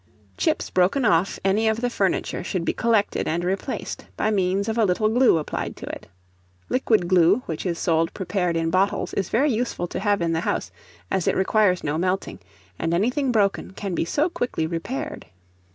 Chips 0.35 0.71
broken 0.71 1.05
off 1.05 1.37
any 1.45 1.67
of 1.67 1.79
the 1.81 1.87
furniture 1.91 2.43
should 2.43 2.65
be 2.65 2.73
collected 2.73 3.27
and 3.27 3.43
replaced, 3.43 4.07
by 4.17 4.31
means 4.31 4.67
of 4.67 4.75
a 4.79 4.83
little 4.83 5.07
glue 5.09 5.37
applied 5.37 5.75
to 5.75 5.85
it. 5.85 6.07
Liquid 6.69 7.07
glue, 7.07 7.43
which 7.45 7.67
is 7.67 7.77
sold 7.77 8.11
prepared 8.15 8.57
in 8.57 8.71
bottles, 8.71 9.13
is 9.13 9.29
very 9.29 9.51
useful 9.53 9.85
to 9.85 9.99
have 9.99 10.19
in 10.19 10.33
the 10.33 10.39
house, 10.41 10.71
as 11.11 11.27
it 11.27 11.35
requires 11.35 11.83
no 11.83 11.99
melting; 11.99 12.39
and 12.79 12.95
anything 12.95 13.31
broken 13.31 13.73
can 13.73 13.93
be 13.93 14.03
so 14.03 14.27
quickly 14.27 14.65
repaired. 14.65 15.27